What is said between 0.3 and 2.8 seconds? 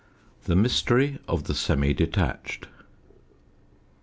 _THE MYSTERY OF THE SEMI DETACHED.